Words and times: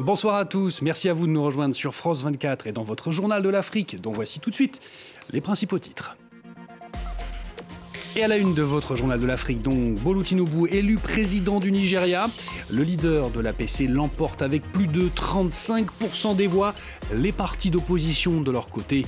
Bonsoir 0.00 0.36
à 0.36 0.44
tous, 0.44 0.80
merci 0.80 1.08
à 1.08 1.12
vous 1.12 1.26
de 1.26 1.32
nous 1.32 1.42
rejoindre 1.42 1.74
sur 1.74 1.92
France 1.92 2.22
24 2.22 2.68
et 2.68 2.72
dans 2.72 2.84
votre 2.84 3.10
journal 3.10 3.42
de 3.42 3.48
l'Afrique, 3.48 4.00
dont 4.00 4.12
voici 4.12 4.38
tout 4.38 4.50
de 4.50 4.54
suite 4.54 4.80
les 5.30 5.40
principaux 5.40 5.80
titres. 5.80 6.16
Et 8.14 8.22
à 8.22 8.28
la 8.28 8.36
une 8.36 8.54
de 8.54 8.62
votre 8.62 8.94
journal 8.94 9.18
de 9.18 9.26
l'Afrique, 9.26 9.60
donc, 9.60 9.98
Bolu 9.98 10.22
Tinubu, 10.22 10.68
élu 10.70 10.98
président 10.98 11.58
du 11.58 11.72
Nigeria. 11.72 12.30
Le 12.70 12.84
leader 12.84 13.30
de 13.30 13.40
l'APC 13.40 13.88
l'emporte 13.88 14.40
avec 14.40 14.70
plus 14.70 14.86
de 14.86 15.08
35% 15.08 16.36
des 16.36 16.46
voix. 16.46 16.76
Les 17.12 17.32
partis 17.32 17.70
d'opposition, 17.70 18.40
de 18.40 18.52
leur 18.52 18.70
côté, 18.70 19.04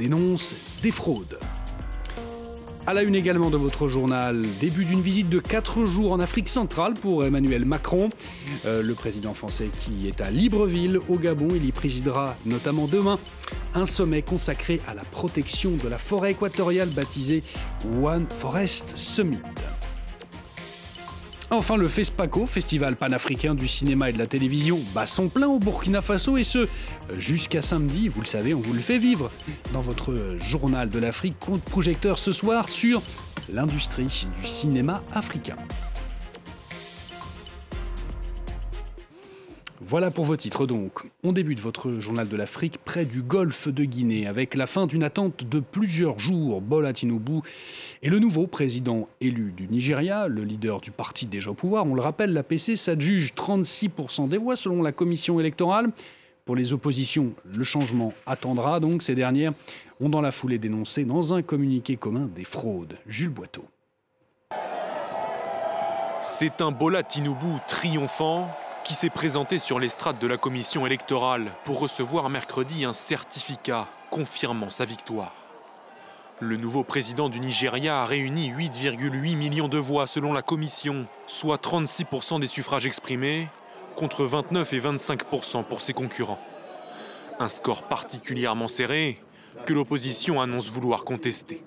dénoncent 0.00 0.56
des 0.82 0.90
fraudes. 0.90 1.38
À 2.86 2.92
la 2.92 3.02
une 3.02 3.14
également 3.14 3.48
de 3.48 3.56
votre 3.56 3.88
journal, 3.88 4.42
début 4.60 4.84
d'une 4.84 5.00
visite 5.00 5.30
de 5.30 5.38
4 5.38 5.86
jours 5.86 6.12
en 6.12 6.20
Afrique 6.20 6.50
centrale 6.50 6.92
pour 6.92 7.24
Emmanuel 7.24 7.64
Macron. 7.64 8.10
Euh, 8.66 8.82
le 8.82 8.92
président 8.92 9.32
français 9.32 9.70
qui 9.80 10.06
est 10.06 10.20
à 10.20 10.30
Libreville, 10.30 11.00
au 11.08 11.16
Gabon, 11.16 11.48
il 11.54 11.64
y 11.64 11.72
présidera 11.72 12.36
notamment 12.44 12.86
demain 12.86 13.18
un 13.74 13.86
sommet 13.86 14.20
consacré 14.20 14.82
à 14.86 14.92
la 14.92 15.02
protection 15.02 15.70
de 15.82 15.88
la 15.88 15.96
forêt 15.96 16.32
équatoriale 16.32 16.90
baptisé 16.90 17.42
One 18.02 18.26
Forest 18.28 18.92
Summit. 18.98 19.38
Enfin, 21.56 21.76
le 21.76 21.86
FESPACO, 21.86 22.46
Festival 22.46 22.96
panafricain 22.96 23.54
du 23.54 23.68
cinéma 23.68 24.10
et 24.10 24.12
de 24.12 24.18
la 24.18 24.26
télévision, 24.26 24.80
bat 24.92 25.06
son 25.06 25.28
plein 25.28 25.46
au 25.46 25.60
Burkina 25.60 26.00
Faso 26.00 26.36
et 26.36 26.42
ce, 26.42 26.66
jusqu'à 27.16 27.62
samedi. 27.62 28.08
Vous 28.08 28.20
le 28.20 28.26
savez, 28.26 28.54
on 28.54 28.60
vous 28.60 28.72
le 28.72 28.80
fait 28.80 28.98
vivre 28.98 29.30
dans 29.72 29.80
votre 29.80 30.36
journal 30.36 30.88
de 30.88 30.98
l'Afrique, 30.98 31.36
compte 31.38 31.62
projecteur 31.62 32.18
ce 32.18 32.32
soir 32.32 32.68
sur 32.68 33.02
l'industrie 33.52 34.26
du 34.42 34.46
cinéma 34.46 35.00
africain. 35.14 35.56
Voilà 39.94 40.10
pour 40.10 40.24
vos 40.24 40.34
titres 40.34 40.66
donc. 40.66 41.04
On 41.22 41.30
débute 41.30 41.60
votre 41.60 42.00
journal 42.00 42.28
de 42.28 42.36
l'Afrique 42.36 42.78
près 42.84 43.04
du 43.04 43.22
golfe 43.22 43.68
de 43.68 43.84
Guinée 43.84 44.26
avec 44.26 44.56
la 44.56 44.66
fin 44.66 44.88
d'une 44.88 45.04
attente 45.04 45.44
de 45.44 45.60
plusieurs 45.60 46.18
jours. 46.18 46.60
Bola 46.60 46.92
Tinubu 46.92 47.42
est 48.02 48.08
le 48.08 48.18
nouveau 48.18 48.48
président 48.48 49.08
élu 49.20 49.52
du 49.56 49.68
Nigeria, 49.68 50.26
le 50.26 50.42
leader 50.42 50.80
du 50.80 50.90
parti 50.90 51.26
déjà 51.26 51.52
au 51.52 51.54
pouvoir. 51.54 51.86
On 51.86 51.94
le 51.94 52.00
rappelle, 52.00 52.32
l'APC 52.32 52.74
s'adjuge 52.74 53.34
36% 53.34 54.26
des 54.26 54.36
voix 54.36 54.56
selon 54.56 54.82
la 54.82 54.90
commission 54.90 55.38
électorale. 55.38 55.92
Pour 56.44 56.56
les 56.56 56.72
oppositions, 56.72 57.32
le 57.56 57.62
changement 57.62 58.14
attendra 58.26 58.80
donc. 58.80 59.00
Ces 59.00 59.14
dernières 59.14 59.52
ont 60.00 60.08
dans 60.08 60.22
la 60.22 60.32
foulée 60.32 60.58
dénoncé 60.58 61.04
dans 61.04 61.34
un 61.34 61.42
communiqué 61.42 61.96
commun 61.96 62.28
des 62.34 62.42
fraudes. 62.42 62.98
Jules 63.06 63.28
Boiteau. 63.28 63.64
C'est 66.20 66.60
un 66.60 66.72
Bola 66.72 67.04
Tinubu 67.04 67.60
triomphant 67.68 68.50
qui 68.84 68.94
s'est 68.94 69.10
présenté 69.10 69.58
sur 69.58 69.80
l'estrade 69.80 70.18
de 70.18 70.26
la 70.26 70.36
commission 70.36 70.86
électorale 70.86 71.52
pour 71.64 71.80
recevoir 71.80 72.28
mercredi 72.28 72.84
un 72.84 72.92
certificat 72.92 73.88
confirmant 74.10 74.70
sa 74.70 74.84
victoire. 74.84 75.32
Le 76.40 76.58
nouveau 76.58 76.84
président 76.84 77.30
du 77.30 77.40
Nigeria 77.40 78.02
a 78.02 78.04
réuni 78.04 78.52
8,8 78.52 79.36
millions 79.36 79.68
de 79.68 79.78
voix 79.78 80.06
selon 80.06 80.34
la 80.34 80.42
commission, 80.42 81.06
soit 81.26 81.62
36% 81.62 82.40
des 82.40 82.46
suffrages 82.46 82.84
exprimés, 82.84 83.48
contre 83.96 84.24
29 84.24 84.72
et 84.74 84.80
25% 84.80 85.64
pour 85.64 85.80
ses 85.80 85.94
concurrents. 85.94 86.40
Un 87.38 87.48
score 87.48 87.84
particulièrement 87.84 88.68
serré 88.68 89.18
que 89.64 89.72
l'opposition 89.72 90.42
annonce 90.42 90.68
vouloir 90.68 91.04
contester. 91.04 91.62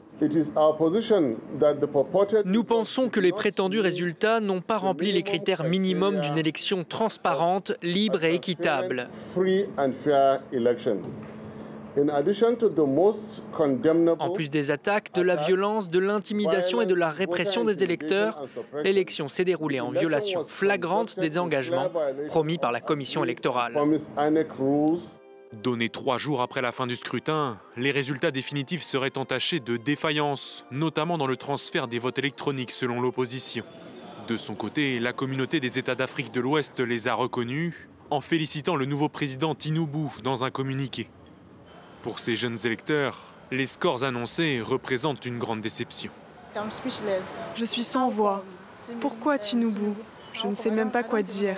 Nous 2.45 2.63
pensons 2.63 3.09
que 3.09 3.19
les 3.19 3.31
prétendus 3.31 3.79
résultats 3.79 4.39
n'ont 4.39 4.61
pas 4.61 4.77
rempli 4.77 5.11
les 5.11 5.23
critères 5.23 5.63
minimums 5.63 6.19
d'une 6.21 6.37
élection 6.37 6.83
transparente, 6.83 7.73
libre 7.83 8.23
et 8.23 8.33
équitable. 8.33 9.09
En 14.19 14.29
plus 14.31 14.49
des 14.49 14.71
attaques, 14.71 15.13
de 15.13 15.21
la 15.21 15.35
violence, 15.35 15.89
de 15.89 15.99
l'intimidation 15.99 16.81
et 16.81 16.85
de 16.85 16.93
la 16.93 17.09
répression 17.09 17.63
des 17.63 17.83
électeurs, 17.83 18.43
l'élection 18.83 19.27
s'est 19.27 19.45
déroulée 19.45 19.79
en 19.79 19.91
violation 19.91 20.45
flagrante 20.45 21.19
des 21.19 21.37
engagements 21.37 21.89
promis 22.27 22.57
par 22.57 22.71
la 22.71 22.81
commission 22.81 23.23
électorale. 23.23 23.77
Donné 25.53 25.87
trois 25.87 26.17
jours 26.17 26.41
après 26.41 26.61
la 26.61 26.73
fin 26.73 26.87
du 26.87 26.97
scrutin, 26.97 27.57
les 27.77 27.91
résultats 27.91 28.31
définitifs 28.31 28.83
seraient 28.83 29.17
entachés 29.17 29.61
de 29.61 29.77
défaillances, 29.77 30.65
notamment 30.71 31.17
dans 31.17 31.27
le 31.27 31.37
transfert 31.37 31.87
des 31.87 31.99
votes 31.99 32.19
électroniques 32.19 32.71
selon 32.71 32.99
l'opposition. 32.99 33.63
De 34.27 34.35
son 34.35 34.55
côté, 34.55 34.99
la 34.99 35.13
communauté 35.13 35.61
des 35.61 35.79
États 35.79 35.95
d'Afrique 35.95 36.33
de 36.33 36.41
l'Ouest 36.41 36.81
les 36.81 37.07
a 37.07 37.13
reconnus 37.13 37.87
en 38.09 38.19
félicitant 38.19 38.75
le 38.75 38.83
nouveau 38.83 39.07
président 39.07 39.55
Tinubu 39.55 40.21
dans 40.21 40.43
un 40.43 40.51
communiqué. 40.51 41.09
Pour 42.01 42.19
ces 42.19 42.35
jeunes 42.35 42.57
électeurs, 42.65 43.17
les 43.49 43.67
scores 43.67 44.03
annoncés 44.03 44.61
représentent 44.61 45.25
une 45.25 45.39
grande 45.39 45.61
déception. 45.61 46.11
Je 47.55 47.65
suis 47.65 47.83
sans 47.83 48.09
voix. 48.09 48.43
Pourquoi 48.99 49.39
Tinubu? 49.39 49.93
Je 50.33 50.45
ne 50.45 50.55
sais 50.55 50.71
même 50.71 50.91
pas 50.91 51.03
quoi 51.03 51.21
dire. 51.21 51.55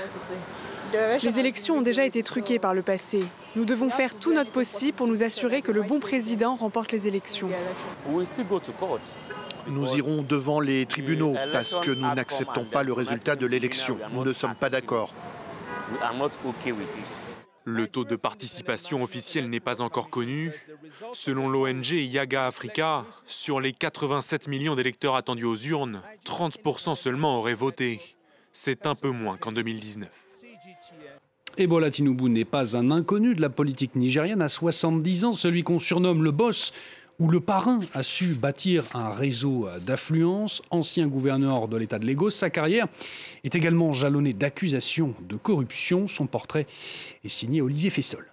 Les 1.24 1.40
élections 1.40 1.78
ont 1.78 1.82
déjà 1.82 2.06
été 2.06 2.22
truquées 2.22 2.60
par 2.60 2.76
le 2.76 2.84
passé. 2.84 3.24
Nous 3.56 3.66
devons 3.66 3.90
faire 3.90 4.18
tout 4.18 4.34
notre 4.34 4.52
possible 4.52 4.94
pour 4.94 5.08
nous 5.08 5.24
assurer 5.24 5.62
que 5.62 5.72
le 5.72 5.82
bon 5.82 6.00
président 6.00 6.56
remporte 6.56 6.92
les 6.92 7.08
élections. 7.08 7.50
Nous 9.68 9.96
irons 9.96 10.22
devant 10.22 10.60
les 10.60 10.86
tribunaux 10.86 11.36
parce 11.52 11.76
que 11.76 11.92
nous 11.92 12.14
n'acceptons 12.14 12.66
pas 12.66 12.84
le 12.84 12.94
résultat 12.94 13.36
de 13.36 13.46
l'élection. 13.46 13.98
Nous 14.14 14.24
ne 14.24 14.34
sommes 14.34 14.56
pas 14.56 14.70
d'accord. 14.70 15.10
Le 17.66 17.88
taux 17.88 18.06
de 18.06 18.16
participation 18.16 19.04
officielle 19.04 19.50
n'est 19.50 19.60
pas 19.60 19.82
encore 19.82 20.10
connu. 20.10 20.52
Selon 21.14 21.50
l'ONG 21.50 21.92
Yaga 21.92 22.48
Africa, 22.48 23.06
sur 23.26 23.60
les 23.60 23.74
87 23.74 24.48
millions 24.48 24.76
d'électeurs 24.76 25.16
attendus 25.16 25.46
aux 25.46 25.58
urnes, 25.58 26.02
30% 26.26 26.96
seulement 26.96 27.38
auraient 27.38 27.54
voté. 27.54 28.02
C'est 28.54 28.86
un 28.86 28.96
peu 28.96 29.10
moins 29.10 29.38
qu'en 29.38 29.52
2019. 29.52 30.10
Ebola 31.60 31.92
Tinubu 31.92 32.30
n'est 32.30 32.46
pas 32.46 32.78
un 32.78 32.90
inconnu 32.90 33.36
de 33.36 33.42
la 33.42 33.50
politique 33.50 33.96
nigérienne. 33.96 34.42
À 34.42 34.48
70 34.48 35.26
ans, 35.26 35.32
celui 35.34 35.64
qu'on 35.64 35.80
surnomme 35.80 36.24
le 36.24 36.32
boss 36.32 36.72
ou 37.20 37.30
le 37.30 37.42
parrain 37.42 37.82
a 37.94 38.02
su 38.02 38.36
bâtir 38.36 38.86
un 38.94 39.10
réseau 39.10 39.68
d'affluence. 39.86 40.62
Ancien 40.70 41.08
gouverneur 41.08 41.68
de 41.68 41.76
l'État 41.76 42.00
de 42.00 42.08
Lagos, 42.08 42.30
sa 42.30 42.50
carrière 42.50 42.88
est 43.44 43.56
également 43.56 43.92
jalonnée 43.92 44.32
d'accusations 44.32 45.14
de 45.28 45.36
corruption. 45.36 46.08
Son 46.08 46.28
portrait 46.28 46.66
est 47.26 47.30
signé 47.30 47.62
Olivier 47.62 47.90
Fessol. 47.90 48.32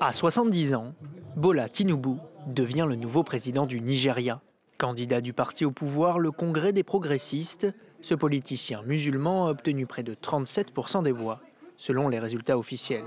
À 0.00 0.12
70 0.12 0.74
ans, 0.74 0.92
Bola 1.34 1.70
Tinubu 1.70 2.16
devient 2.46 2.84
le 2.86 2.96
nouveau 2.96 3.22
président 3.22 3.64
du 3.64 3.80
Nigeria. 3.80 4.42
Candidat 4.76 5.22
du 5.22 5.32
parti 5.32 5.64
au 5.64 5.70
pouvoir, 5.70 6.18
le 6.18 6.30
Congrès 6.30 6.72
des 6.74 6.82
progressistes, 6.82 7.72
ce 8.02 8.14
politicien 8.14 8.82
musulman 8.82 9.46
a 9.46 9.50
obtenu 9.50 9.86
près 9.86 10.02
de 10.02 10.14
37% 10.14 11.02
des 11.02 11.12
voix, 11.12 11.40
selon 11.76 12.08
les 12.08 12.18
résultats 12.18 12.58
officiels. 12.58 13.04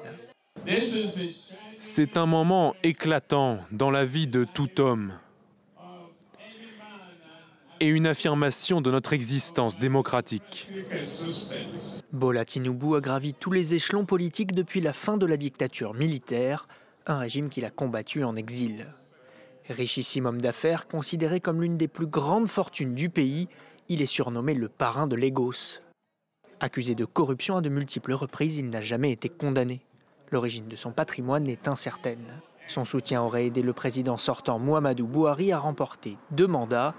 C'est 1.78 2.18
un 2.18 2.26
moment 2.26 2.76
éclatant 2.84 3.60
dans 3.72 3.92
la 3.92 4.06
vie 4.06 4.28
de 4.28 4.46
tout 4.46 4.82
homme 4.82 5.14
et 7.82 7.88
une 7.88 8.08
affirmation 8.08 8.80
de 8.80 8.90
notre 8.90 9.12
existence 9.12 9.78
démocratique. 9.78 10.68
Bola 12.14 12.46
Tinubu 12.46 12.96
a 12.96 13.02
gravi 13.02 13.34
tous 13.34 13.52
les 13.52 13.74
échelons 13.74 14.06
politiques 14.06 14.54
depuis 14.54 14.80
la 14.80 14.94
fin 14.94 15.18
de 15.18 15.26
la 15.26 15.36
dictature 15.36 15.94
militaire, 15.94 16.68
un 17.06 17.18
régime 17.18 17.50
qu'il 17.50 17.66
a 17.66 17.70
combattu 17.70 18.24
en 18.24 18.38
exil. 18.38 18.88
Richissime 19.70 20.26
homme 20.26 20.42
d'affaires, 20.42 20.88
considéré 20.88 21.42
comme 21.42 21.62
l'une 21.62 21.78
des 21.78 21.88
plus 21.90 22.08
grandes 22.08 22.48
fortunes 22.48 22.96
du 22.96 23.10
pays, 23.10 23.50
il 23.88 24.02
est 24.02 24.08
surnommé 24.08 24.54
le 24.56 24.68
parrain 24.68 25.08
de 25.08 25.16
Lagos. 25.16 25.80
Accusé 26.60 26.96
de 26.96 27.06
corruption 27.06 27.58
à 27.58 27.62
de 27.62 27.70
multiples 27.70 28.14
reprises, 28.14 28.58
il 28.58 28.70
n'a 28.70 28.82
jamais 28.82 29.12
été 29.12 29.30
condamné. 29.30 29.82
L'origine 30.32 30.68
de 30.68 30.76
son 30.76 30.92
patrimoine 30.92 31.48
est 31.48 31.68
incertaine. 31.68 32.42
Son 32.68 32.84
soutien 32.84 33.22
aurait 33.22 33.46
aidé 33.46 33.62
le 33.62 33.74
président 33.74 34.18
sortant 34.18 34.58
Muhammadu 34.58 35.04
Buhari 35.04 35.52
à 35.52 35.60
remporter 35.60 36.18
deux 36.32 36.48
mandats. 36.48 36.96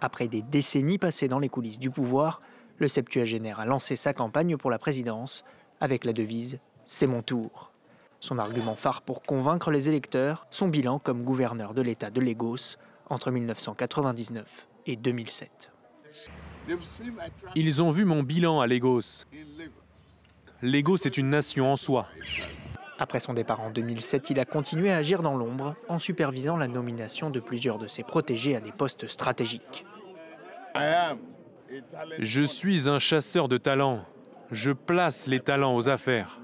Après 0.00 0.28
des 0.28 0.40
décennies 0.40 0.98
passées 0.98 1.28
dans 1.28 1.38
les 1.38 1.50
coulisses 1.50 1.78
du 1.78 1.90
pouvoir, 1.90 2.40
le 2.78 2.88
septuagénaire 2.88 3.60
a 3.60 3.66
lancé 3.66 3.94
sa 3.94 4.14
campagne 4.14 4.56
pour 4.56 4.70
la 4.70 4.78
présidence 4.78 5.44
avec 5.80 6.06
la 6.06 6.14
devise 6.14 6.58
C'est 6.86 7.06
mon 7.06 7.20
tour. 7.20 7.72
Son 8.20 8.38
argument 8.38 8.74
phare 8.74 9.02
pour 9.02 9.20
convaincre 9.20 9.70
les 9.70 9.90
électeurs, 9.90 10.46
son 10.50 10.68
bilan 10.68 10.98
comme 10.98 11.24
gouverneur 11.24 11.74
de 11.74 11.82
l'État 11.82 12.08
de 12.08 12.20
Lagos 12.22 12.76
entre 13.10 13.30
1999 13.30 14.66
et 14.86 14.96
2007. 14.96 15.72
Ils 17.54 17.82
ont 17.82 17.90
vu 17.90 18.04
mon 18.04 18.22
bilan 18.22 18.60
à 18.60 18.66
Lagos. 18.66 19.24
Lagos 20.62 20.98
est 21.04 21.16
une 21.16 21.30
nation 21.30 21.72
en 21.72 21.76
soi. 21.76 22.06
Après 22.98 23.20
son 23.20 23.34
départ 23.34 23.60
en 23.60 23.70
2007, 23.70 24.30
il 24.30 24.40
a 24.40 24.44
continué 24.44 24.90
à 24.90 24.96
agir 24.96 25.22
dans 25.22 25.36
l'ombre 25.36 25.74
en 25.88 25.98
supervisant 25.98 26.56
la 26.56 26.66
nomination 26.66 27.28
de 27.28 27.40
plusieurs 27.40 27.78
de 27.78 27.86
ses 27.86 28.02
protégés 28.02 28.56
à 28.56 28.60
des 28.60 28.72
postes 28.72 29.06
stratégiques. 29.06 29.84
Je 32.18 32.42
suis 32.42 32.88
un 32.88 32.98
chasseur 32.98 33.48
de 33.48 33.58
talents. 33.58 34.04
Je 34.50 34.70
place 34.70 35.26
les 35.26 35.40
talents 35.40 35.74
aux 35.74 35.88
affaires. 35.88 36.40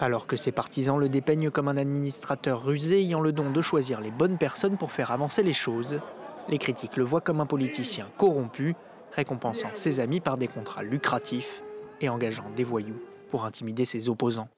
Alors 0.00 0.26
que 0.26 0.36
ses 0.36 0.52
partisans 0.52 0.98
le 0.98 1.08
dépeignent 1.08 1.50
comme 1.50 1.68
un 1.68 1.76
administrateur 1.76 2.64
rusé 2.64 3.00
ayant 3.00 3.20
le 3.20 3.32
don 3.32 3.50
de 3.50 3.60
choisir 3.60 4.00
les 4.00 4.10
bonnes 4.10 4.38
personnes 4.38 4.76
pour 4.76 4.90
faire 4.90 5.12
avancer 5.12 5.42
les 5.42 5.52
choses, 5.52 6.00
les 6.48 6.58
critiques 6.58 6.96
le 6.96 7.04
voient 7.04 7.20
comme 7.20 7.40
un 7.40 7.46
politicien 7.46 8.08
corrompu, 8.18 8.74
récompensant 9.12 9.70
ses 9.74 10.00
amis 10.00 10.20
par 10.20 10.36
des 10.36 10.48
contrats 10.48 10.82
lucratifs 10.82 11.62
et 12.00 12.08
engageant 12.08 12.50
des 12.50 12.64
voyous 12.64 13.00
pour 13.30 13.44
intimider 13.44 13.84
ses 13.84 14.08
opposants. 14.08 14.48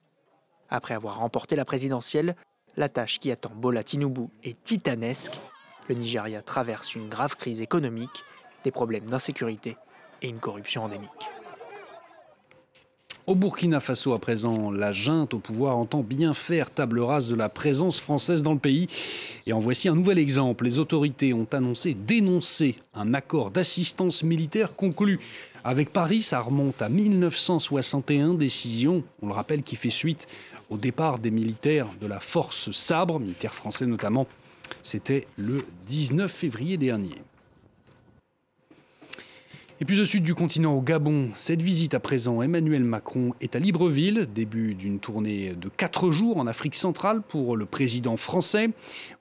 Après 0.71 0.95
avoir 0.95 1.19
remporté 1.19 1.57
la 1.57 1.65
présidentielle, 1.65 2.35
la 2.77 2.89
tâche 2.89 3.21
qui 3.21 3.31
attend 3.31 3.53
Bola 3.55 3.85
Tinubu 3.85 4.29
est 4.43 4.63
titanesque. 4.65 5.39
Le 5.89 5.95
Nigeria 5.95 6.43
traverse 6.43 6.95
une 6.95 7.09
grave 7.09 7.37
crise 7.37 7.61
économique, 7.61 8.25
des 8.65 8.71
problèmes 8.71 9.07
d'insécurité 9.07 9.77
et 10.23 10.29
une 10.29 10.41
corruption 10.41 10.85
endémique. 10.85 11.31
Au 13.27 13.35
Burkina 13.35 13.81
Faso, 13.81 14.13
à 14.13 14.19
présent, 14.19 14.71
la 14.71 14.93
junte 14.93 15.33
au 15.33 15.39
pouvoir 15.39 15.79
entend 15.79 16.03
bien 16.03 16.35
faire 16.35 16.71
table 16.71 17.01
rase 17.01 17.27
de 17.27 17.35
la 17.35 17.49
présence 17.49 17.99
française 17.99 18.43
dans 18.43 18.53
le 18.53 18.59
pays. 18.59 18.87
Et 19.47 19.55
en 19.55 19.61
voici 19.61 19.89
un 19.89 19.95
nouvel 19.95 20.19
exemple. 20.19 20.67
Les 20.67 20.79
autorités 20.79 21.33
ont 21.33 21.47
annoncé 21.53 21.95
dénoncer 21.95 22.77
un 22.93 23.15
accord 23.15 23.51
d'assistance 23.51 24.25
militaire 24.25 24.77
conclu 24.77 25.21
avec 25.65 25.91
Paris. 25.91 26.21
Ça 26.21 26.41
remonte 26.41 26.83
à 26.83 26.91
1961, 26.91 28.35
décision, 28.35 29.03
on 29.23 29.29
le 29.29 29.33
rappelle, 29.33 29.63
qui 29.63 29.77
fait 29.77 29.89
suite 29.89 30.27
au 30.69 30.77
départ 30.77 31.19
des 31.19 31.31
militaires 31.31 31.89
de 32.03 32.07
la 32.07 32.21
force 32.21 32.73
Sabre, 32.73 33.19
militaires 33.19 33.55
français 33.55 33.87
notamment. 33.87 34.27
C'était 34.83 35.27
le 35.39 35.65
19 35.87 36.31
février 36.31 36.77
dernier. 36.77 37.15
Et 39.85 39.87
plus 39.87 40.01
au 40.01 40.07
sud 40.07 40.25
du 40.25 40.35
continent, 40.35 40.75
au 40.75 40.81
Gabon, 40.81 41.29
cette 41.37 41.61
visite 41.61 41.93
à 41.93 42.01
présent, 42.01 42.41
Emmanuel 42.41 42.83
Macron 42.83 43.35
est 43.43 43.55
à 43.55 43.59
Libreville, 43.59 44.27
début 44.35 44.75
d'une 44.75 44.99
tournée 44.99 45.53
de 45.53 45.69
quatre 45.69 46.11
jours 46.11 46.39
en 46.39 46.47
Afrique 46.47 46.75
centrale 46.75 47.21
pour 47.21 47.55
le 47.55 47.67
président 47.67 48.17
français. 48.17 48.71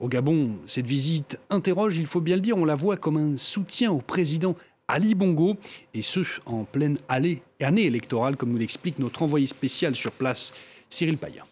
Au 0.00 0.08
Gabon, 0.08 0.52
cette 0.66 0.86
visite 0.86 1.38
interroge, 1.50 1.98
il 1.98 2.06
faut 2.06 2.22
bien 2.22 2.36
le 2.36 2.40
dire, 2.40 2.56
on 2.56 2.64
la 2.64 2.76
voit 2.76 2.96
comme 2.96 3.18
un 3.18 3.36
soutien 3.36 3.92
au 3.92 3.98
président 3.98 4.56
Ali 4.88 5.14
Bongo, 5.14 5.58
et 5.92 6.00
ce, 6.00 6.20
en 6.46 6.64
pleine 6.64 6.96
année 7.10 7.42
électorale, 7.60 8.38
comme 8.38 8.52
nous 8.52 8.58
l'explique 8.58 8.98
notre 8.98 9.20
envoyé 9.20 9.46
spécial 9.46 9.94
sur 9.94 10.12
place, 10.12 10.54
Cyril 10.88 11.18
Payat 11.18 11.44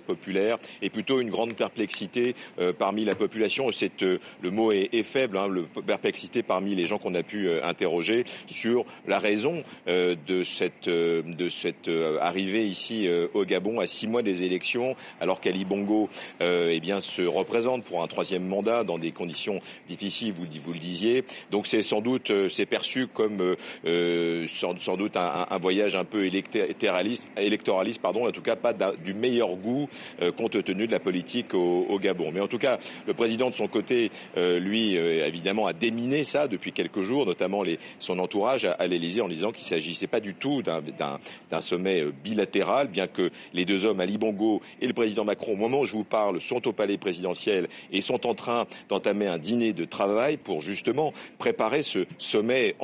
populaire 0.00 0.58
et 0.82 0.90
plutôt 0.90 1.20
une 1.20 1.30
grande 1.30 1.54
perplexité 1.54 2.34
euh, 2.58 2.72
parmi 2.72 3.04
la 3.04 3.14
population. 3.14 3.68
Euh, 4.02 4.18
le 4.42 4.50
mot 4.50 4.72
est, 4.72 5.02
faible, 5.02 5.36
hein, 5.36 5.48
le 5.48 5.64
perplexité 5.86 6.42
parmi 6.42 6.74
les 6.74 6.86
gens 6.86 6.98
qu'on 6.98 7.14
a 7.14 7.22
pu 7.22 7.48
euh, 7.48 7.64
interroger 7.64 8.24
sur 8.46 8.84
la 9.06 9.18
raison 9.18 9.62
de 9.86 10.42
cette 10.44 10.88
arrivée 12.20 12.66
ici 12.66 13.08
au 13.34 13.44
Gabon 13.44 13.80
à 13.80 13.86
six 13.86 14.06
mois 14.06 14.22
des 14.22 14.42
élections, 14.42 14.96
alors 15.20 15.40
qu'Ali 15.40 15.64
Bongo 15.64 16.08
eh 16.40 16.80
se 17.00 17.22
représente 17.22 17.84
pour 17.84 18.02
un 18.02 18.06
troisième 18.06 18.46
mandat 18.46 18.84
dans 18.84 18.98
des 18.98 19.12
conditions 19.12 19.60
difficiles, 19.88 20.32
vous, 20.32 20.72
le 20.72 20.78
disiez. 20.78 21.24
Donc 21.50 21.66
c'est 21.66 21.82
sans 21.82 22.00
doute 22.00 22.32
c'est 22.48 22.66
perçu 22.66 23.06
comme 23.06 23.56
sans, 23.84 24.78
sans, 24.78 24.96
doute 24.96 25.16
un, 25.16 25.46
un, 25.50 25.58
voyage 25.58 25.96
un 25.96 26.04
peu 26.04 26.24
électoraliste, 26.24 27.30
électoraliste 27.36 28.00
pardon, 28.00 28.28
en 28.28 28.32
tout 28.32 28.42
cas 28.42 28.56
pas 28.56 28.72
du 28.72 29.14
meilleur 29.14 29.54
goût 29.56 29.83
euh, 30.22 30.32
compte 30.32 30.62
tenu 30.62 30.86
de 30.86 30.92
la 30.92 31.00
politique 31.00 31.54
au, 31.54 31.98
Gabon. 31.98 32.30
Mais 32.32 32.40
en 32.40 32.48
tout 32.48 32.58
cas, 32.58 32.78
le 33.06 33.14
président 33.14 33.50
de 33.50 33.54
son 33.54 33.68
côté, 33.68 34.10
euh, 34.36 34.58
lui, 34.58 34.96
euh, 34.96 35.26
évidemment, 35.26 35.66
a 35.66 35.72
déminé 35.72 36.24
ça 36.24 36.48
depuis 36.48 36.72
quelques 36.72 37.02
jours, 37.02 37.26
notamment 37.26 37.62
son 37.98 38.18
entourage 38.18 38.64
à, 38.64 38.86
l'Élysée, 38.86 39.20
en 39.20 39.28
disant 39.28 39.52
qu'il 39.52 39.64
ne 39.64 39.68
s'agissait 39.68 40.06
pas 40.06 40.20
du 40.20 40.34
tout 40.34 40.62
d'un 40.62 41.60
sommet 41.60 42.04
bilatéral, 42.24 42.88
bien 42.88 43.06
que 43.06 43.30
les 43.52 43.64
deux 43.64 43.84
hommes, 43.84 44.00
Ali 44.00 44.18
Bongo 44.18 44.60
et 44.80 44.86
le 44.86 44.92
président 44.92 45.24
Macron, 45.24 45.52
au 45.52 45.56
moment 45.56 45.80
où 45.80 45.84
je 45.84 45.92
vous 45.92 46.04
parle, 46.04 46.40
sont 46.40 46.66
au 46.66 46.72
palais 46.72 46.98
présidentiel 46.98 47.68
et 47.92 48.00
sont 48.00 48.26
en 48.26 48.34
train 48.34 48.66
d'entamer 48.88 49.26
un 49.26 49.38
dîner 49.38 49.72
de 49.72 49.84
travail 49.84 50.36
pour 50.36 50.60
justement 50.60 51.12
préparer 51.38 51.82
ce 51.82 52.06
sommet 52.18 52.74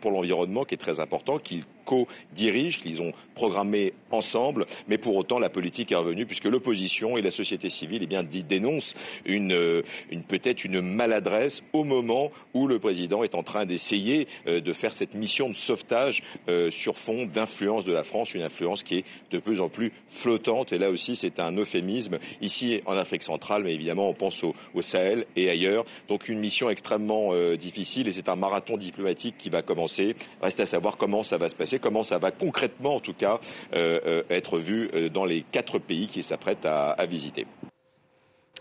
pour 0.00 0.10
l'environnement 0.10 0.64
qui 0.64 0.74
est 0.74 0.78
très 0.78 1.00
important, 1.00 1.38
co-dirigent, 1.84 2.80
qu'ils 2.80 3.02
ont 3.02 3.12
programmé 3.34 3.92
ensemble, 4.10 4.66
mais 4.88 4.98
pour 4.98 5.16
autant 5.16 5.38
la 5.38 5.48
politique 5.48 5.92
est 5.92 5.96
revenue 5.96 6.26
puisque 6.26 6.44
l'opposition 6.44 7.16
et 7.16 7.22
la 7.22 7.30
société 7.30 7.70
civile 7.70 8.02
eh 8.02 8.06
bien, 8.06 8.22
dénoncent 8.22 8.94
une, 9.24 9.52
euh, 9.52 9.82
une 10.10 10.22
peut-être 10.22 10.64
une 10.64 10.80
maladresse 10.80 11.62
au 11.72 11.84
moment 11.84 12.30
où 12.54 12.66
le 12.66 12.78
président 12.78 13.22
est 13.22 13.34
en 13.34 13.42
train 13.42 13.64
d'essayer 13.66 14.28
euh, 14.46 14.60
de 14.60 14.72
faire 14.72 14.92
cette 14.92 15.14
mission 15.14 15.48
de 15.48 15.54
sauvetage 15.54 16.22
euh, 16.48 16.70
sur 16.70 16.96
fond 16.96 17.26
d'influence 17.26 17.84
de 17.84 17.92
la 17.92 18.04
France, 18.04 18.34
une 18.34 18.42
influence 18.42 18.82
qui 18.82 18.98
est 18.98 19.04
de 19.30 19.38
plus 19.38 19.60
en 19.60 19.68
plus 19.68 19.92
flottante. 20.08 20.72
Et 20.72 20.78
là 20.78 20.90
aussi, 20.90 21.16
c'est 21.16 21.40
un 21.40 21.52
euphémisme 21.56 22.18
ici 22.40 22.82
en 22.86 22.96
Afrique 22.96 23.22
centrale, 23.22 23.64
mais 23.64 23.74
évidemment, 23.74 24.08
on 24.08 24.14
pense 24.14 24.44
au 24.44 24.82
Sahel 24.82 25.26
et 25.36 25.48
ailleurs. 25.48 25.84
Donc 26.08 26.28
une 26.28 26.38
mission 26.38 26.70
extrêmement 26.70 27.32
difficile 27.56 28.08
et 28.08 28.12
c'est 28.12 28.28
un 28.28 28.36
marathon 28.36 28.76
diplomatique 28.76 29.36
qui 29.38 29.50
va 29.50 29.62
commencer. 29.62 30.16
Reste 30.42 30.60
à 30.60 30.66
savoir 30.66 30.96
comment 30.96 31.22
ça 31.22 31.38
va 31.38 31.48
se 31.48 31.54
passer, 31.54 31.71
comment 31.78 32.02
ça 32.02 32.18
va 32.18 32.30
concrètement, 32.30 32.96
en 32.96 33.00
tout 33.00 33.14
cas, 33.14 33.40
être 33.72 34.58
vu 34.58 34.90
dans 35.10 35.24
les 35.24 35.42
quatre 35.42 35.78
pays 35.78 36.06
qui 36.06 36.22
s'apprêtent 36.22 36.66
à, 36.66 37.06
visiter. 37.06 37.46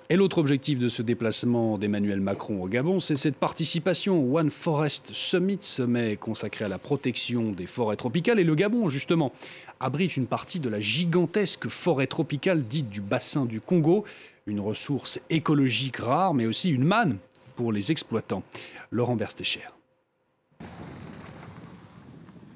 Et 0.09 0.17
l'autre 0.17 0.39
objectif 0.39 0.77
de 0.77 0.89
ce 0.89 1.01
déplacement 1.01 1.77
d'Emmanuel 1.77 2.19
Macron 2.19 2.61
au 2.61 2.67
Gabon, 2.67 2.99
c'est 2.99 3.15
cette 3.15 3.37
participation 3.37 4.21
au 4.21 4.37
One 4.37 4.49
Forest 4.49 5.13
Summit, 5.13 5.59
sommet 5.61 6.17
consacré 6.17 6.65
à 6.65 6.67
la 6.67 6.77
protection 6.77 7.51
des 7.51 7.65
forêts 7.65 7.95
tropicales. 7.95 8.37
Et 8.37 8.43
le 8.43 8.55
Gabon, 8.55 8.89
justement, 8.89 9.31
abrite 9.79 10.17
une 10.17 10.27
partie 10.27 10.59
de 10.59 10.67
la 10.67 10.81
gigantesque 10.81 11.69
forêt 11.69 12.07
tropicale 12.07 12.63
dite 12.63 12.89
du 12.89 12.99
bassin 12.99 13.45
du 13.45 13.61
Congo, 13.61 14.03
une 14.47 14.59
ressource 14.59 15.21
écologique 15.29 15.97
rare, 15.97 16.33
mais 16.33 16.45
aussi 16.45 16.71
une 16.71 16.83
manne 16.83 17.17
pour 17.55 17.71
les 17.71 17.91
exploitants. 17.91 18.43
Laurent 18.91 19.15
Berstécher. 19.15 19.61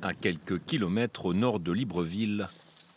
À 0.05 0.13
quelques 0.13 0.63
kilomètres 0.65 1.25
au 1.25 1.33
nord 1.33 1.59
de 1.59 1.71
Libreville, 1.71 2.47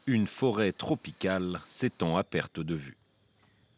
une 0.07 0.27
forêt 0.27 0.73
tropicale 0.73 1.59
s'étend 1.65 2.19
à 2.19 2.23
perte 2.23 2.61
de 2.61 2.75
vue. 2.75 2.99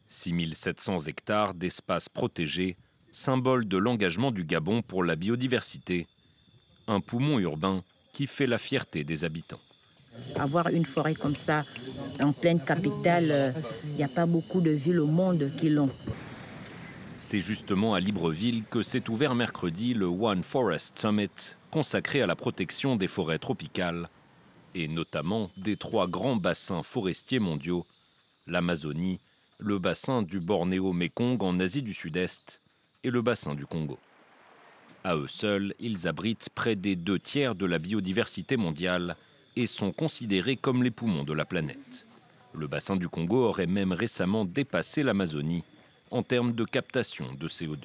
6700 0.08 1.06
hectares 1.06 1.54
d'espace 1.54 2.08
protégés, 2.08 2.76
symbole 3.12 3.68
de 3.68 3.76
l'engagement 3.76 4.32
du 4.32 4.42
Gabon 4.42 4.82
pour 4.82 5.04
la 5.04 5.14
biodiversité, 5.14 6.08
un 6.88 6.98
poumon 6.98 7.38
urbain 7.38 7.84
qui 8.12 8.26
fait 8.26 8.48
la 8.48 8.58
fierté 8.58 9.04
des 9.04 9.24
habitants. 9.24 9.60
Avoir 10.34 10.66
une 10.66 10.84
forêt 10.84 11.14
comme 11.14 11.36
ça 11.36 11.62
en 12.24 12.32
pleine 12.32 12.58
capitale, 12.58 13.54
il 13.84 13.92
n'y 13.92 14.02
a 14.02 14.08
pas 14.08 14.26
beaucoup 14.26 14.60
de 14.60 14.72
villes 14.72 14.98
au 14.98 15.06
monde 15.06 15.52
qui 15.56 15.68
l'ont. 15.68 15.90
C'est 17.18 17.38
justement 17.38 17.94
à 17.94 18.00
Libreville 18.00 18.64
que 18.68 18.82
s'est 18.82 19.08
ouvert 19.08 19.36
mercredi 19.36 19.94
le 19.94 20.06
One 20.06 20.42
Forest 20.42 20.98
Summit, 20.98 21.54
consacré 21.70 22.20
à 22.22 22.26
la 22.26 22.36
protection 22.36 22.96
des 22.96 23.06
forêts 23.06 23.38
tropicales 23.38 24.08
et 24.74 24.88
notamment 24.88 25.50
des 25.56 25.76
trois 25.76 26.06
grands 26.06 26.36
bassins 26.36 26.82
forestiers 26.82 27.38
mondiaux, 27.38 27.86
l'Amazonie, 28.46 29.18
le 29.58 29.78
bassin 29.78 30.22
du 30.22 30.40
Bornéo-Mékong 30.40 31.42
en 31.42 31.60
Asie 31.60 31.82
du 31.82 31.92
Sud-Est 31.94 32.60
et 33.04 33.10
le 33.10 33.22
bassin 33.22 33.54
du 33.54 33.66
Congo. 33.66 33.98
À 35.04 35.16
eux 35.16 35.28
seuls, 35.28 35.74
ils 35.80 36.06
abritent 36.06 36.50
près 36.54 36.76
des 36.76 36.96
deux 36.96 37.18
tiers 37.18 37.54
de 37.54 37.66
la 37.66 37.78
biodiversité 37.78 38.56
mondiale 38.56 39.16
et 39.56 39.66
sont 39.66 39.92
considérés 39.92 40.56
comme 40.56 40.82
les 40.82 40.90
poumons 40.90 41.24
de 41.24 41.32
la 41.32 41.44
planète. 41.44 42.06
Le 42.54 42.66
bassin 42.66 42.96
du 42.96 43.08
Congo 43.08 43.44
aurait 43.44 43.66
même 43.66 43.92
récemment 43.92 44.44
dépassé 44.44 45.02
l'Amazonie 45.02 45.64
en 46.10 46.22
termes 46.22 46.52
de 46.52 46.64
captation 46.64 47.32
de 47.34 47.48
CO2. 47.48 47.84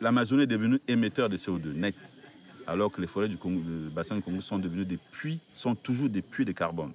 L'Amazonie 0.00 0.42
est 0.42 0.46
devenue 0.46 0.80
émetteur 0.88 1.28
de 1.28 1.36
CO2 1.36 1.72
net 1.72 1.96
alors 2.66 2.90
que 2.90 3.00
les 3.00 3.06
forêts 3.06 3.28
du, 3.28 3.38
bassin 3.94 4.16
du 4.16 4.22
Congo 4.22 4.40
sont 4.40 4.58
devenues 4.58 4.84
des 4.84 4.98
puits, 4.98 5.38
sont 5.52 5.74
toujours 5.74 6.08
des 6.08 6.22
puits 6.22 6.44
de 6.44 6.52
carbone. 6.52 6.92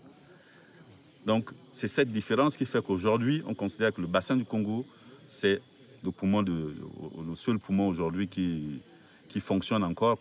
Donc 1.25 1.51
c'est 1.73 1.87
cette 1.87 2.11
différence 2.11 2.57
qui 2.57 2.65
fait 2.65 2.83
qu'aujourd'hui, 2.83 3.43
on 3.45 3.53
considère 3.53 3.93
que 3.93 4.01
le 4.01 4.07
bassin 4.07 4.35
du 4.35 4.43
Congo, 4.43 4.85
c'est 5.27 5.61
le, 6.03 6.11
seul 7.35 7.59
poumon 7.59 7.87
aujourd'hui 7.87 8.27
qui, 8.27 8.81
qui 9.29 9.39
fonctionne 9.39 9.83
encore. 9.83 10.17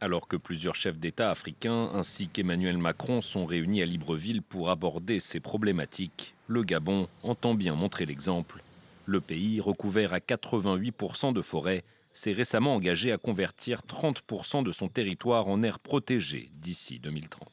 Alors 0.00 0.28
que 0.28 0.36
plusieurs 0.36 0.74
chefs 0.74 0.98
d'État 0.98 1.30
africains 1.30 1.90
ainsi 1.94 2.28
qu'Emmanuel 2.28 2.76
Macron 2.76 3.22
sont 3.22 3.46
réunis 3.46 3.80
à 3.80 3.86
Libreville 3.86 4.42
pour 4.42 4.68
aborder 4.68 5.20
ces 5.20 5.40
problématiques, 5.40 6.34
le 6.48 6.62
Gabon 6.62 7.08
entend 7.22 7.54
bien 7.54 7.74
montrer 7.74 8.04
l'exemple. 8.04 8.62
Le 9.06 9.20
pays, 9.20 9.60
recouvert 9.60 10.12
à 10.12 10.18
88% 10.18 11.32
de 11.32 11.40
forêts, 11.40 11.82
s'est 12.16 12.32
récemment 12.32 12.74
engagé 12.74 13.12
à 13.12 13.18
convertir 13.18 13.82
30% 13.86 14.64
de 14.64 14.72
son 14.72 14.88
territoire 14.88 15.48
en 15.48 15.62
aire 15.62 15.78
protégée 15.78 16.48
d'ici 16.60 16.98
2030. 16.98 17.46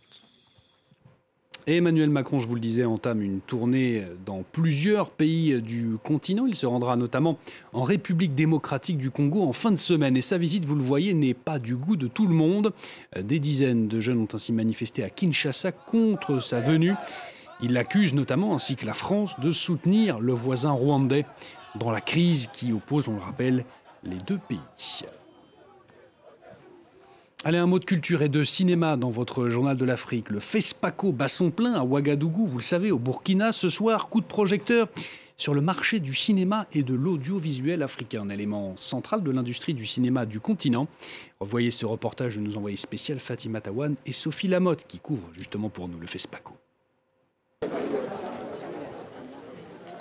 Emmanuel 1.67 2.10
Macron, 2.10 2.39
je 2.39 2.48
vous 2.48 2.55
le 2.55 2.62
disais, 2.62 2.84
entame 2.86 3.22
une 3.22 3.39
tournée 3.39 4.03
dans 4.25 4.43
plusieurs 4.43 5.12
pays 5.12 5.62
du 5.62 5.98
continent. 6.03 6.46
Il 6.46 6.55
se 6.55 6.65
rendra 6.65 6.96
notamment 6.96 7.38
en 7.72 7.84
République 7.84 8.36
démocratique 8.36 8.98
du 8.98 9.12
Congo 9.12 9.43
en 9.43 9.53
fin 9.53 9.72
de 9.72 9.77
semaine. 9.77 10.17
Et 10.17 10.22
sa 10.22 10.38
visite, 10.38 10.65
vous 10.65 10.75
le 10.75 10.84
voyez, 10.84 11.13
n'est 11.13 11.34
pas 11.34 11.60
du 11.60 11.75
goût 11.75 11.96
de 11.96 12.08
tout 12.08 12.27
le 12.27 12.36
monde. 12.36 12.74
Des 13.17 13.39
dizaines 13.39 13.88
de 13.88 14.00
jeunes 14.00 14.20
ont 14.20 14.27
ainsi 14.34 14.51
manifesté 14.51 15.03
à 15.03 15.10
Kinshasa 15.10 15.72
contre 15.72 16.39
sa 16.39 16.60
venue. 16.60 16.93
Il 17.62 17.72
l'accuse 17.72 18.13
notamment, 18.13 18.55
ainsi 18.55 18.75
que 18.75 18.86
la 18.86 18.93
France, 18.93 19.39
de 19.39 19.51
soutenir 19.53 20.20
le 20.20 20.34
voisin 20.34 20.72
rwandais 20.72 21.25
dans 21.79 21.91
la 21.91 22.01
crise 22.01 22.48
qui 22.51 22.74
oppose, 22.74 23.08
on 23.08 23.15
le 23.15 23.22
rappelle, 23.22 23.63
les 24.05 24.17
deux 24.17 24.38
pays. 24.38 24.60
Allez, 27.45 27.57
un 27.57 27.65
mot 27.65 27.77
de 27.77 27.83
culture 27.83 28.22
et 28.22 28.29
de 28.29 28.43
cinéma 28.45 28.95
dans 28.95 29.10
votre 29.10 29.50
journal 29.50 29.75
de 29.75 29.83
l'Afrique. 29.83 30.29
Le 30.29 30.39
FESPACO 30.39 31.12
bat 31.12 31.27
son 31.27 31.51
plein 31.51 31.74
à 31.74 31.83
Ouagadougou, 31.83 32.45
vous 32.45 32.60
le 32.60 32.63
savez, 32.63 32.89
au 32.89 32.98
Burkina. 32.98 33.51
Ce 33.51 33.67
soir, 33.67 34.07
coup 34.07 34.22
de 34.22 34.25
projecteur 34.25 34.88
sur 35.36 35.53
le 35.53 35.60
marché 35.60 36.00
du 36.00 36.13
cinéma 36.13 36.67
et 36.72 36.83
de 36.83 36.93
l'audiovisuel 36.93 37.83
africain, 37.83 38.22
un 38.22 38.29
élément 38.29 38.77
central 38.77 39.24
de 39.24 39.31
l'industrie 39.31 39.74
du 39.74 39.86
cinéma 39.86 40.25
du 40.25 40.39
continent. 40.39 40.88
Revoyez 41.41 41.72
ce 41.72 41.86
reportage 41.86 42.38
de 42.38 42.41
nos 42.41 42.55
envoyés 42.55 42.77
spéciaux 42.77 43.17
Fatima 43.17 43.60
Tawan 43.60 43.95
et 44.05 44.13
Sophie 44.13 44.48
Lamotte 44.48 44.86
qui 44.88 45.00
couvrent 45.00 45.29
justement 45.33 45.69
pour 45.69 45.89
nous 45.89 46.00
le 46.00 46.07
FESPACO. 46.07 46.53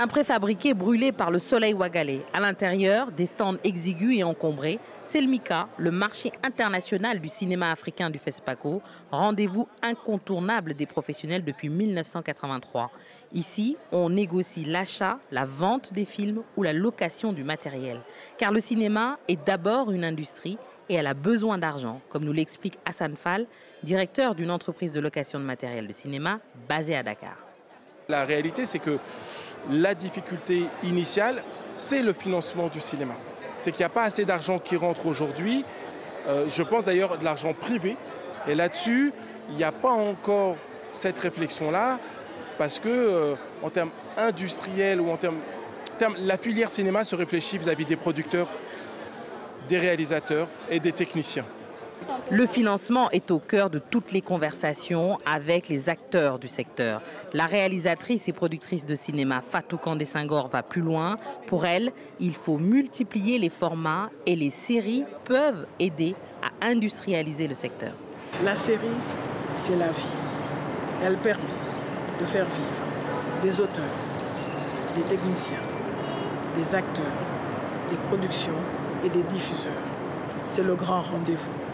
Un 0.03 0.09
préfabriqué 0.09 0.75
brûlé 0.75 1.13
par 1.13 1.31
le 1.31 1.39
soleil 1.39 1.75
ouagalais. 1.75 2.23
À 2.33 2.41
l'intérieur, 2.41 3.13
des 3.13 3.27
stands 3.27 3.55
exigus 3.63 4.19
et 4.19 4.25
encombrés. 4.25 4.81
C'est 5.05 5.21
le 5.21 5.29
MICA, 5.29 5.69
le 5.79 5.93
marché 5.93 6.33
international 6.43 7.21
du 7.21 7.29
cinéma 7.29 7.71
africain 7.71 8.11
du 8.11 8.19
FESPACO, 8.19 8.83
rendez-vous 9.13 9.69
incontournable 9.81 10.75
des 10.75 10.87
professionnels 10.87 11.45
depuis 11.45 11.69
1983. 11.69 12.91
Ici, 13.33 13.77
on 13.93 14.11
négocie 14.11 14.65
l'achat, 14.65 15.21
la 15.31 15.45
vente 15.45 15.93
des 15.93 16.05
films 16.05 16.43
ou 16.57 16.65
la 16.65 16.73
location 16.73 17.33
du 17.33 17.45
matériel. 17.45 18.01
Car 18.39 18.51
le 18.51 18.59
cinéma 18.59 19.21
est 19.29 19.47
d'abord 19.47 19.93
une 19.93 20.03
industrie 20.03 20.59
et 20.89 20.95
elle 20.95 21.07
a 21.07 21.15
besoin 21.15 21.59
d'argent, 21.59 22.01
comme 22.09 22.25
nous 22.25 22.33
l'explique 22.33 22.77
Hassan 22.87 23.15
Fall, 23.15 23.47
directeur 23.85 24.35
d'une 24.35 24.51
entreprise 24.51 24.91
de 24.91 24.99
location 24.99 25.39
de 25.39 25.45
matériel 25.45 25.87
de 25.87 25.93
cinéma 25.93 26.41
basée 26.69 26.97
à 26.97 27.05
Dakar. 27.05 27.37
La 28.09 28.25
réalité, 28.25 28.67
c'est 28.67 28.81
que 28.81 28.99
la 29.71 29.95
difficulté 29.95 30.67
initiale, 30.83 31.43
c'est 31.77 32.03
le 32.03 32.13
financement 32.13 32.69
du 32.69 32.81
cinéma. 32.81 33.15
C'est 33.59 33.71
qu'il 33.71 33.81
n'y 33.81 33.87
a 33.87 33.91
pas 33.91 34.05
assez 34.05 34.25
d'argent 34.25 34.59
qui 34.59 34.77
rentre 34.77 35.07
aujourd'hui. 35.07 35.65
Euh, 36.29 36.47
je 36.49 36.63
pense 36.63 36.85
d'ailleurs 36.85 37.19
de 37.19 37.25
l'argent 37.25 37.53
privé. 37.55 37.97
Et 38.49 38.55
là-dessus, 38.55 39.13
il 39.51 39.57
n'y 39.57 39.65
a 39.65 39.73
pas 39.73 39.91
encore 39.91 40.57
cette 40.93 41.19
réflexion-là 41.19 41.99
parce 42.59 42.79
que 42.79 42.89
euh, 42.89 43.35
en 43.63 43.71
termes 43.71 43.91
industriels 44.19 45.01
ou 45.01 45.11
en 45.11 45.17
termes, 45.17 45.39
la 46.19 46.37
filière 46.37 46.71
cinéma 46.71 47.05
se 47.05 47.15
réfléchit 47.15 47.59
vis 47.59 47.69
à 47.69 47.75
-vis 47.75 47.87
des 47.87 47.97
producteurs, 47.97 48.49
des 49.69 49.79
réalisateurs 49.79 50.49
et 50.69 50.81
des 50.81 50.93
techniciens. 50.93 51.45
Le 52.31 52.47
financement 52.47 53.11
est 53.11 53.31
au 53.31 53.39
cœur 53.39 53.71
de 53.71 53.79
toutes 53.79 54.13
les 54.13 54.23
conversations 54.23 55.19
avec 55.27 55.69
les 55.69 55.89
acteurs 55.89 56.39
du 56.39 56.49
secteur. 56.49 57.03
La 57.33 57.47
réalisatrice 57.47 58.29
et 58.29 58.33
productrice 58.33 58.87
de 58.87 58.95
cinéma 58.95 59.43
Fatou 59.43 59.77
Kandé 59.77 60.05
Senghor 60.05 60.49
va 60.49 60.63
plus 60.63 60.81
loin. 60.81 61.19
Pour 61.47 61.67
elle, 61.67 61.93
il 62.21 62.35
faut 62.35 62.59
multiplier 62.59 63.39
les 63.39 63.51
formats 63.51 64.11
et 64.27 64.37
les 64.37 64.51
séries 64.51 65.05
peuvent 65.25 65.67
aider 65.79 66.15
à 66.43 66.67
industrialiser 66.67 67.49
le 67.49 67.55
secteur. 67.55 67.93
La 68.45 68.57
série, 68.57 68.81
c'est 69.57 69.77
la 69.77 69.89
vie. 69.89 70.17
Elle 71.03 71.17
permet 71.19 71.43
de 72.21 72.27
faire 72.27 72.47
vivre 72.47 73.43
des 73.43 73.61
auteurs, 73.61 73.85
des 74.97 75.03
techniciens, 75.03 75.61
des 76.55 76.75
acteurs, 76.75 77.05
des 77.91 77.97
productions 78.09 78.59
et 79.05 79.09
des 79.09 79.23
diffuseurs. 79.25 79.73
C'est 80.49 80.63
le 80.63 80.75
grand 80.75 81.01
rendez-vous 81.01 81.72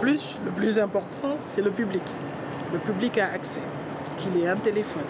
plus, 0.00 0.36
le 0.44 0.50
plus 0.52 0.78
important, 0.78 1.36
c'est 1.42 1.62
le 1.62 1.70
public. 1.70 2.02
Le 2.72 2.78
public 2.78 3.18
a 3.18 3.32
accès, 3.32 3.60
qu'il 4.18 4.36
ait 4.40 4.48
un 4.48 4.56
téléphone, 4.56 5.02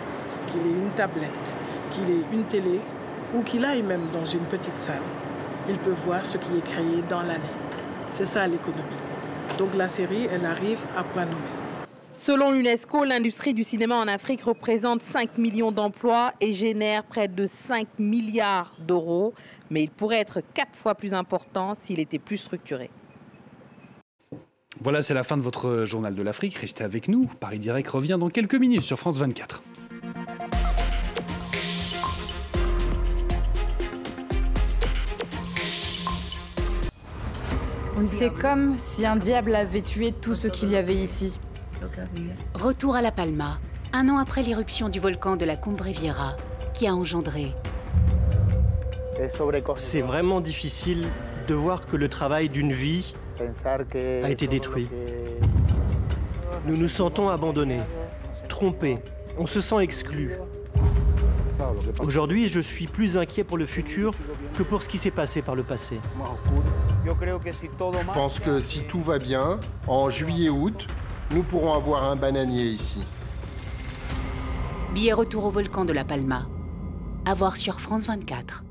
qu'il 0.51 0.61
ait 0.61 0.75
une 0.75 0.91
tablette, 0.91 1.55
qu'il 1.91 2.11
ait 2.11 2.25
une 2.33 2.45
télé 2.45 2.81
ou 3.35 3.43
qu'il 3.43 3.65
aille 3.65 3.83
même 3.83 4.07
dans 4.13 4.25
une 4.25 4.45
petite 4.45 4.81
salle. 4.81 5.03
Il 5.69 5.77
peut 5.77 5.91
voir 5.91 6.25
ce 6.25 6.39
qui 6.39 6.57
est 6.57 6.65
créé 6.65 7.03
dans 7.09 7.23
l'année. 7.23 7.57
C'est 8.11 8.25
ça 8.25 8.47
l'économie. 8.47 8.83
Donc 9.59 9.75
la 9.75 9.89
série, 9.89 10.27
elle 10.33 10.47
arrive 10.47 10.81
à 10.97 11.05
point 11.05 11.27
nommé. 11.27 11.59
Selon 12.13 12.51
l'UNESCO, 12.51 13.05
l'industrie 13.05 13.53
du 13.53 13.63
cinéma 13.63 13.97
en 13.97 14.09
Afrique 14.09 14.43
représente 14.43 15.03
5 15.03 15.37
millions 15.37 15.71
d'emplois 15.71 16.33
et 16.41 16.55
génère 16.55 17.05
près 17.05 17.29
de 17.29 17.47
5 17.47 17.87
milliards 17.99 18.75
d'euros. 18.79 19.35
Mais 19.71 19.83
il 19.83 19.91
pourrait 19.91 20.21
être 20.21 20.41
quatre 20.55 20.75
fois 20.75 20.95
plus 20.95 21.13
important 21.13 21.75
s'il 21.79 22.01
était 22.01 22.19
plus 22.19 22.39
structuré. 22.39 22.91
Voilà, 24.81 25.03
c'est 25.03 25.15
la 25.15 25.25
fin 25.25 25.37
de 25.37 25.43
votre 25.43 25.85
journal 25.85 26.15
de 26.15 26.23
l'Afrique. 26.23 26.57
Restez 26.57 26.85
avec 26.85 27.09
nous. 27.09 27.29
Paris 27.41 27.59
Direct 27.59 27.89
revient 27.89 28.17
dans 28.19 28.29
quelques 28.29 28.55
minutes 28.55 28.83
sur 28.83 28.99
France 28.99 29.19
24. 29.19 29.63
C'est 38.05 38.31
comme 38.31 38.79
si 38.79 39.05
un 39.05 39.17
diable 39.17 39.55
avait 39.57 39.83
tué 39.83 40.13
tout 40.13 40.35
ce 40.35 40.47
qu'il 40.47 40.71
y 40.71 40.77
avait 40.77 40.95
ici. 40.95 41.33
Retour 42.55 42.95
à 42.95 43.03
La 43.03 43.11
Palma, 43.11 43.59
un 43.93 44.09
an 44.09 44.19
après 44.19 44.43
l'éruption 44.43 44.89
du 44.89 45.01
volcan 45.01 45.37
de 45.37 45.45
la 45.45 45.57
Cumbre 45.57 45.85
Vieira, 45.85 46.37
qui 46.75 46.87
a 46.87 46.95
engendré. 46.95 47.53
C'est 49.77 50.01
vraiment 50.01 50.41
difficile 50.41 51.09
de 51.49 51.55
voir 51.55 51.87
que 51.87 51.97
le 51.97 52.09
travail 52.09 52.49
d'une 52.49 52.73
vie 52.73 53.15
a 53.41 54.31
été 54.31 54.47
détruit. 54.47 54.89
Nous 56.67 56.77
nous 56.77 56.89
sentons 56.89 57.29
abandonnés, 57.29 57.81
trompés, 58.49 58.99
on 59.39 59.47
se 59.47 59.61
sent 59.61 59.79
exclus. 59.81 60.37
Aujourd'hui, 62.01 62.49
je 62.49 62.61
suis 62.61 62.87
plus 62.87 63.17
inquiet 63.17 63.45
pour 63.45 63.59
le 63.59 63.67
futur 63.67 64.15
que 64.57 64.63
pour 64.63 64.83
ce 64.83 64.89
qui 64.89 64.99
s'est 64.99 65.11
passé 65.11 65.43
par 65.43 65.55
le 65.55 65.63
passé. 65.63 65.99
Je 67.05 68.13
pense 68.13 68.39
que 68.39 68.61
si 68.61 68.83
tout 68.83 69.01
va 69.01 69.19
bien, 69.19 69.59
en 69.87 70.11
juillet-août, 70.11 70.87
nous 71.33 71.43
pourrons 71.43 71.75
avoir 71.75 72.05
un 72.05 72.17
bananier 72.17 72.65
ici. 72.65 73.05
Billet 74.95 75.13
retour 75.13 75.45
au 75.45 75.51
volcan 75.51 75.85
de 75.85 75.93
La 75.93 76.05
Palma. 76.05 76.47
À 77.25 77.35
voir 77.35 77.57
sur 77.57 77.81
France 77.81 78.07
24. 78.07 78.65